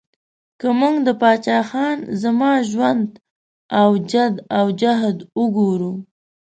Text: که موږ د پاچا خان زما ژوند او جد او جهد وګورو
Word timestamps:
که 0.59 0.67
موږ 0.79 0.95
د 1.07 1.09
پاچا 1.21 1.59
خان 1.69 1.97
زما 2.21 2.51
ژوند 2.71 3.07
او 3.79 3.89
جد 4.11 4.35
او 4.57 4.65
جهد 4.81 5.17
وګورو 5.39 5.93